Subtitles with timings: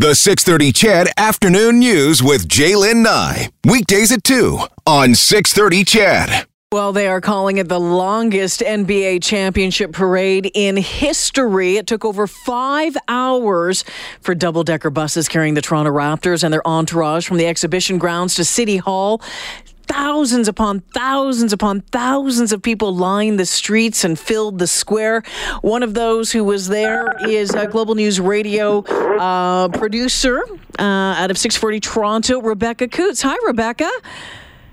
[0.00, 3.50] The 630 CHED Afternoon News with Jaylen Nye.
[3.66, 6.46] Weekdays at 2 on 630 CHED.
[6.72, 11.76] Well, they are calling it the longest NBA championship parade in history.
[11.76, 13.84] It took over five hours
[14.22, 18.34] for double decker buses carrying the Toronto Raptors and their entourage from the exhibition grounds
[18.36, 19.20] to City Hall
[19.90, 25.22] thousands upon thousands upon thousands of people lined the streets and filled the square.
[25.62, 30.44] One of those who was there is a Global News Radio uh, producer
[30.78, 33.20] uh, out of 640 Toronto, Rebecca Coots.
[33.22, 33.90] Hi, Rebecca.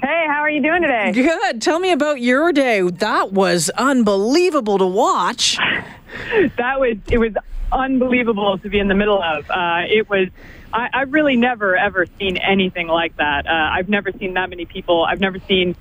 [0.00, 1.12] Hey, how are you doing today?
[1.12, 1.60] Good.
[1.60, 2.80] Tell me about your day.
[2.80, 5.56] That was unbelievable to watch.
[6.56, 7.34] that was it was
[7.70, 9.50] unbelievable to be in the middle of.
[9.50, 10.28] Uh, it was.
[10.72, 13.46] I, I've really never ever seen anything like that.
[13.46, 15.04] Uh, I've never seen that many people.
[15.04, 15.76] I've never seen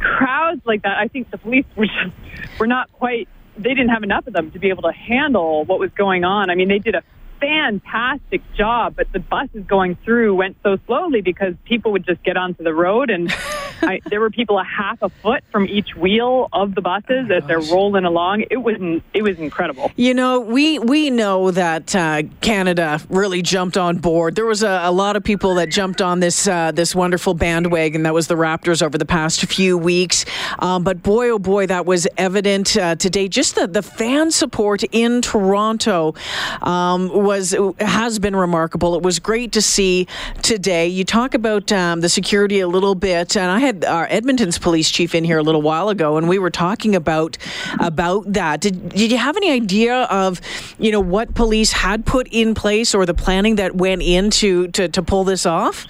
[0.00, 0.98] crowds like that.
[0.98, 2.14] I think the police were just
[2.58, 3.28] were not quite.
[3.56, 6.50] They didn't have enough of them to be able to handle what was going on.
[6.50, 7.02] I mean, they did a
[7.40, 12.36] fantastic job, but the buses going through went so slowly because people would just get
[12.36, 13.32] onto the road, and
[13.82, 17.34] I, there were people a half a foot from each wheel of the buses oh
[17.34, 18.44] as they're rolling along.
[18.50, 18.76] It was
[19.12, 19.90] it was incredible.
[19.96, 24.34] You know, we we know that uh, Canada really jumped on board.
[24.36, 28.02] There was a, a, lot of people that jumped on this uh, this wonderful bandwagon
[28.04, 30.24] that was the Raptors over the past few weeks.
[30.58, 33.28] Um, but boy, oh boy, that was evident uh, today.
[33.28, 36.14] Just the the fan support in Toronto
[36.62, 38.94] um, was has been remarkable.
[38.94, 40.06] It was great to see
[40.42, 40.86] today.
[40.88, 44.90] You talk about um, the security a little bit, and I had our Edmonton's police
[44.90, 47.36] chief in here a little while ago, and we were talking about
[47.80, 48.60] about that.
[48.60, 50.40] Did did you have any idea of
[50.78, 54.88] you know what police had put in place or the planning that went into to,
[54.88, 55.86] to pull this off?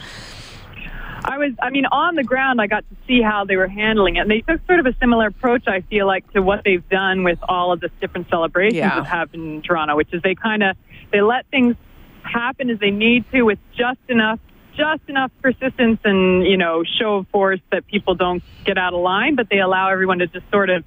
[1.26, 4.16] I was, I mean, on the ground, I got to see how they were handling
[4.16, 4.20] it.
[4.20, 7.24] And they took sort of a similar approach, I feel like, to what they've done
[7.24, 8.96] with all of the different celebrations Yeah.
[8.96, 10.76] that happen in Toronto, which is they kind of,
[11.12, 11.76] they let things
[12.22, 14.38] happen as they need to with just enough,
[14.76, 19.00] just enough persistence and, you know, show of force that people don't get out of
[19.00, 20.84] line, but they allow everyone to just sort of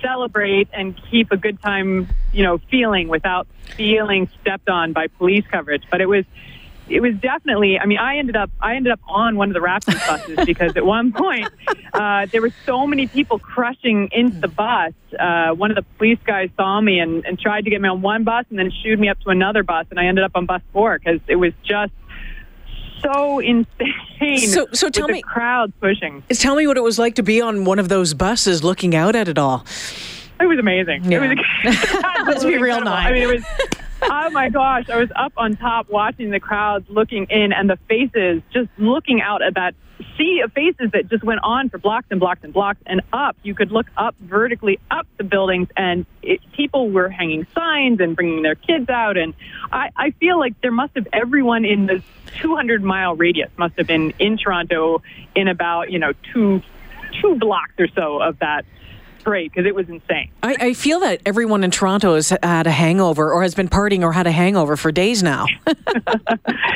[0.00, 5.44] celebrate and keep a good time, you know, feeling without feeling stepped on by police
[5.50, 5.82] coverage.
[5.90, 6.24] But it was,
[6.88, 7.78] it was definitely.
[7.78, 10.76] I mean, I ended up I ended up on one of the Raptors buses because
[10.76, 11.48] at one point
[11.94, 14.92] uh, there were so many people crushing into the bus.
[15.18, 18.02] Uh, one of the police guys saw me and, and tried to get me on
[18.02, 20.44] one bus and then shooed me up to another bus, and I ended up on
[20.44, 21.92] bus four because it was just
[23.04, 24.38] so insane.
[24.38, 26.22] So- so tell the me- crowds pushing.
[26.30, 29.14] Tell me what it was like to be on one of those buses, looking out
[29.14, 29.64] at it all.
[30.40, 31.04] It was amazing.
[31.10, 31.22] Yeah.
[31.22, 31.94] It was
[32.26, 32.80] Let's be real.
[32.80, 33.08] Nye.
[33.08, 33.44] I mean, it was.
[34.06, 34.88] Oh my gosh!
[34.90, 39.20] I was up on top watching the crowds looking in, and the faces just looking
[39.20, 39.74] out at that
[40.16, 43.36] sea of faces that just went on for blocks and blocks and blocks, and up.
[43.42, 48.14] You could look up vertically up the buildings, and it, people were hanging signs and
[48.14, 49.16] bringing their kids out.
[49.16, 49.34] And
[49.72, 52.02] I, I feel like there must have everyone in the
[52.40, 55.02] 200 mile radius must have been in Toronto
[55.34, 56.62] in about you know two
[57.20, 58.64] two blocks or so of that
[59.24, 60.30] parade because it was insane.
[60.42, 64.02] I, I feel that everyone in Toronto has had a hangover or has been partying
[64.02, 65.46] or had a hangover for days now.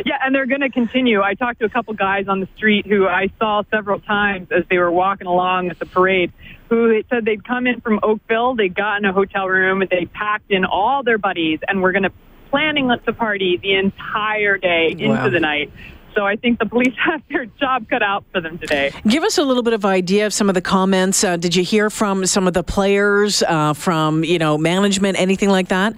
[0.05, 1.21] Yeah, and they're going to continue.
[1.23, 4.65] I talked to a couple guys on the street who I saw several times as
[4.71, 6.33] they were walking along at the parade
[6.71, 10.51] who said they'd come in from Oakville, they got in a hotel room, they packed
[10.51, 12.13] in all their buddies, and were going to
[12.51, 15.29] planning to party the entire day into Wow.
[15.29, 15.71] the night.
[16.19, 18.91] So I think the police have their job cut out for them today.
[19.07, 21.23] Give us a little bit of idea of some of the comments.
[21.23, 25.49] Uh, did you hear from some of the players, uh, from you know management, anything
[25.49, 25.95] like that?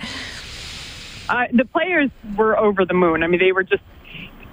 [1.26, 3.22] Uh, the players were over the moon.
[3.22, 3.82] I mean, they were just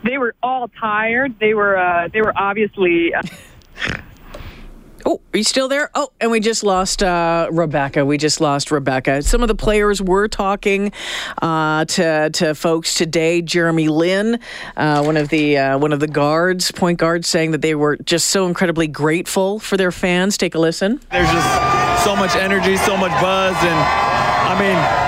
[0.06, 1.38] they were all tired.
[1.38, 3.24] They were uh, they were obviously uh,
[5.10, 5.90] Oh, are you still there?
[5.96, 8.06] Oh, and we just lost uh, Rebecca.
[8.06, 9.22] We just lost Rebecca.
[9.22, 10.92] Some of the players were talking
[11.42, 13.42] uh, to to folks today.
[13.42, 14.38] Jeremy Lin,
[14.76, 17.96] uh, one of the uh, one of the guards, point guards, saying that they were
[17.96, 20.38] just so incredibly grateful for their fans.
[20.38, 21.00] Take a listen.
[21.10, 25.07] There's just so much energy, so much buzz, and I mean,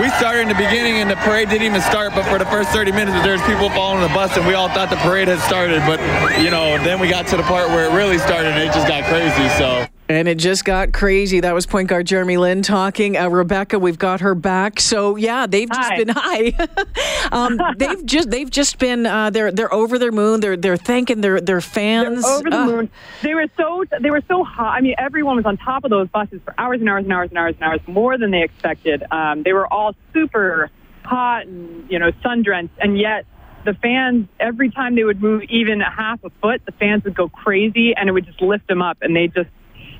[0.00, 2.70] we started in the beginning and the parade didn't even start, but for the first
[2.70, 5.80] 30 minutes, there's people following the bus, and we all thought the parade had started,
[5.86, 6.00] but
[6.40, 8.88] you know, then we got to the part where it really started, and it just
[8.88, 9.48] got crazy.
[9.56, 9.86] So.
[10.14, 11.40] And it just got crazy.
[11.40, 13.16] That was point guard Jeremy Lin talking.
[13.16, 14.78] Uh, Rebecca, we've got her back.
[14.80, 15.96] So yeah, they've just Hi.
[15.96, 16.52] been hi.
[17.32, 20.40] um, they've just they've just been uh, they're they're over their moon.
[20.40, 22.24] They're they're thanking their their fans.
[22.24, 22.90] over the Uh, moon.
[23.22, 24.74] They were so they were so hot.
[24.76, 27.28] I mean, everyone was on top of those buses for hours and hours and hours
[27.30, 29.02] and hours and hours, more than they expected.
[29.10, 30.70] Um, they were all super
[31.04, 33.26] hot and you know sun drenched, and yet
[33.64, 37.14] the fans every time they would move even a half a foot, the fans would
[37.14, 39.48] go crazy, and it would just lift them up, and they just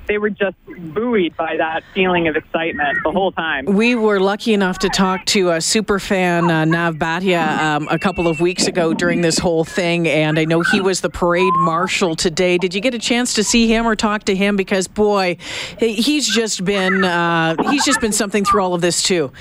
[0.06, 3.67] they were just buoyed by that feeling of excitement the whole time.
[3.67, 7.99] We were lucky enough to talk to a super fan, uh, Nav Bhatia, um, a
[7.99, 11.55] couple of weeks ago during this whole thing, and I know he was the parade
[11.55, 12.59] marshal today.
[12.59, 14.56] Did you get a chance to see him or talk to him?
[14.56, 15.37] Because boy,
[15.79, 19.33] he's just been uh, he's just been something through all of this too.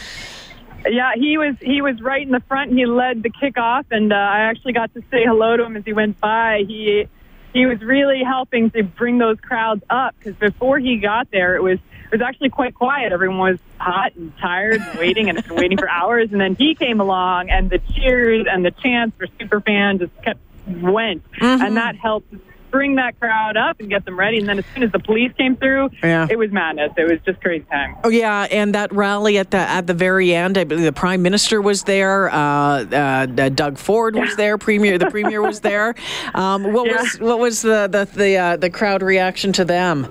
[0.90, 2.74] Yeah, he was he was right in the front.
[2.74, 5.86] He led the kickoff, and uh, I actually got to say hello to him as
[5.86, 6.64] he went by.
[6.68, 7.08] He
[7.54, 11.64] he was really helping to bring those crowds up because before he got there, it
[11.64, 13.12] was it was actually quite quiet.
[13.12, 16.32] Everyone was hot and tired and waiting and waiting for hours.
[16.32, 20.40] And then he came along, and the cheers and the chants for Superfan just kept
[20.68, 21.62] went, mm-hmm.
[21.62, 22.34] and that helped
[22.74, 24.40] bring that crowd up and get them ready.
[24.40, 26.28] And then as soon as the police came through, yeah.
[26.30, 26.92] it was madness.
[26.98, 27.96] It was just crazy time.
[28.04, 31.22] Oh yeah, and that rally at the at the very end, I believe the prime
[31.22, 32.30] minister was there.
[32.30, 34.58] Uh, uh, Doug Ford was there.
[34.58, 35.94] Premier, the premier was there.
[36.34, 37.02] Um, what yeah.
[37.02, 40.08] was what was the the the, uh, the crowd reaction to them?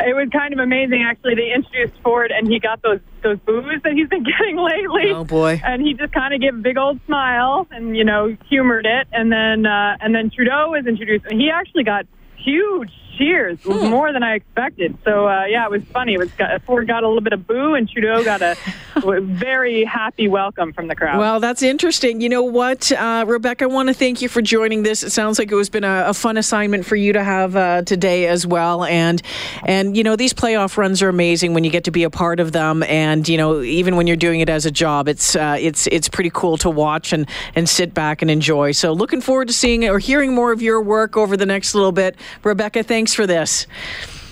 [0.00, 1.34] It was kind of amazing, actually.
[1.34, 5.12] They introduced Ford, and he got those those boos that he's been getting lately.
[5.12, 5.60] Oh boy!
[5.64, 9.06] And he just kind of gave a big old smile and you know humored it.
[9.12, 12.06] And then uh, and then Trudeau was introduced, and he actually got
[12.36, 13.58] huge cheers.
[13.60, 13.88] It was hmm.
[13.88, 14.96] more than I expected.
[15.04, 16.14] So uh, yeah, it was funny.
[16.14, 16.30] It was
[16.64, 18.56] Ford got a little bit of boo, and Trudeau got a
[19.20, 21.18] very happy welcome from the crowd.
[21.18, 22.20] Well, that's interesting.
[22.20, 23.64] You know what, uh, Rebecca?
[23.64, 25.02] I want to thank you for joining this.
[25.02, 27.82] It sounds like it was been a, a fun assignment for you to have uh,
[27.82, 28.84] today as well.
[28.84, 29.22] And
[29.64, 32.40] and you know these playoff runs are amazing when you get to be a part
[32.40, 32.82] of them.
[32.84, 36.08] And you know even when you're doing it as a job, it's uh, it's it's
[36.08, 38.72] pretty cool to watch and and sit back and enjoy.
[38.72, 41.92] So looking forward to seeing or hearing more of your work over the next little
[41.92, 42.82] bit, Rebecca.
[42.82, 43.66] Thank thanks for this.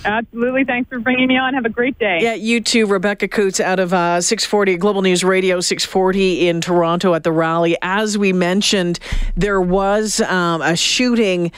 [0.02, 0.64] Absolutely.
[0.64, 1.52] Thanks for bringing me on.
[1.52, 2.20] Have a great day.
[2.22, 2.86] Yeah, you too.
[2.86, 7.76] Rebecca Coots out of uh, 640 Global News Radio 640 in Toronto at the rally.
[7.82, 8.98] As we mentioned,
[9.36, 11.52] there was um, a shooting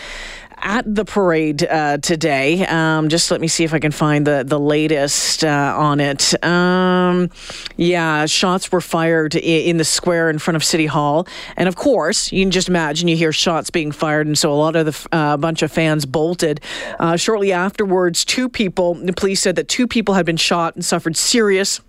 [0.64, 2.66] at the parade uh, today.
[2.66, 6.42] Um, just let me see if I can find the the latest uh, on it.
[6.42, 7.30] Um,
[7.76, 12.32] yeah, shots were fired in the square in front of City Hall, and of course,
[12.32, 15.08] you can just imagine you hear shots being fired, and so a lot of the
[15.16, 16.60] uh, bunch of fans bolted.
[16.98, 18.94] Uh, shortly afterwards, two people.
[18.94, 21.80] The police said that two people had been shot and suffered serious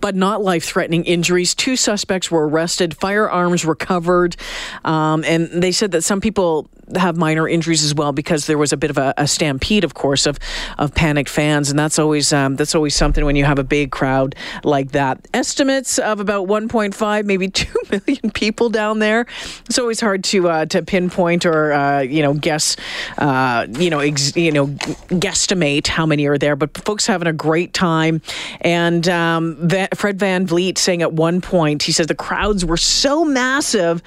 [0.00, 1.54] but not life threatening injuries.
[1.54, 4.36] Two suspects were arrested, firearms recovered,
[4.84, 8.72] um, and they said that some people have minor injuries as well because there was
[8.72, 10.38] a bit of a, a stampede, of course, of
[10.78, 13.90] of panicked fans, and that's always um, that's always something when you have a big
[13.90, 15.26] crowd like that.
[15.34, 19.26] Estimates of about 1.5, maybe 2 million people down there.
[19.66, 22.76] It's always hard to uh, to pinpoint or uh, you know guess
[23.18, 27.32] uh, you know ex- you know guesstimate how many are there, but folks having a
[27.32, 28.20] great time.
[28.60, 29.56] And um,
[29.94, 34.02] Fred VanVleet saying at one point, he says the crowds were so massive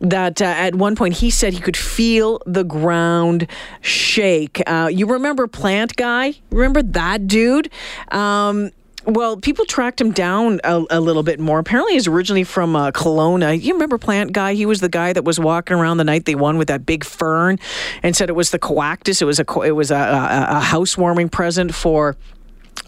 [0.00, 3.46] that uh, at one point he said he could feel feel the ground
[3.82, 4.62] shake.
[4.66, 6.32] Uh, you remember Plant Guy?
[6.50, 7.68] Remember that dude?
[8.10, 8.70] Um,
[9.04, 11.58] well, people tracked him down a, a, little bit more.
[11.58, 13.60] Apparently, he's originally from uh, Kelowna.
[13.60, 14.54] You remember Plant Guy?
[14.54, 17.04] He was the guy that was walking around the night they won with that big
[17.04, 17.58] fern,
[18.02, 19.20] and said it was the coactus.
[19.20, 22.16] It was a it was a, a, a housewarming present for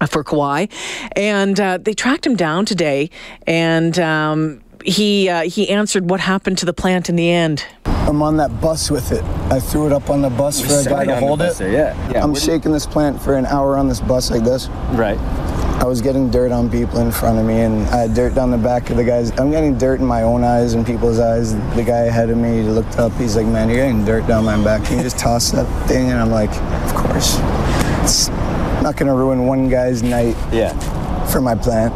[0.09, 0.73] for Kawhi,
[1.13, 3.11] and uh, they tracked him down today,
[3.47, 7.67] and um, he uh, he answered what happened to the plant in the end.
[8.07, 9.23] I'm on that bus with it.
[9.51, 11.57] I threw it up on the bus for a guy to hold it.
[11.57, 12.23] There, yeah, yeah.
[12.23, 14.69] I'm shaking this plant for an hour on this bus like this.
[14.93, 15.19] Right.
[15.81, 18.51] I was getting dirt on people in front of me, and I had dirt down
[18.51, 19.31] the back of the guys.
[19.39, 21.55] I'm getting dirt in my own eyes and people's eyes.
[21.77, 23.13] The guy ahead of me looked up.
[23.13, 26.11] He's like, "Man, you're getting dirt down my back." Can you just toss that thing?
[26.11, 26.51] And I'm like,
[26.85, 27.39] "Of course."
[28.03, 28.29] It's
[28.83, 30.37] not gonna ruin one guy's night.
[30.53, 30.73] Yeah.
[31.27, 31.93] For my plant,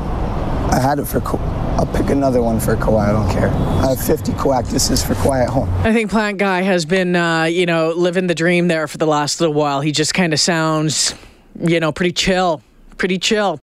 [0.73, 1.40] I had it for cool.
[1.79, 3.09] I'll pick another one for Kawhi.
[3.09, 3.49] I don't care.
[3.49, 5.69] I have 50 coactuses for Kawhi at home.
[5.85, 9.07] I think Plant Guy has been, uh, you know, living the dream there for the
[9.07, 9.81] last little while.
[9.81, 11.14] He just kind of sounds,
[11.59, 12.62] you know, pretty chill.
[12.99, 13.59] Pretty chill.